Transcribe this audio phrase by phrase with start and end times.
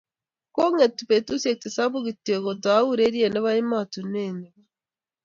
[0.55, 4.61] Kong'etu betushe tisap kityo si kotou urerie ne bo emotinwek ne bo.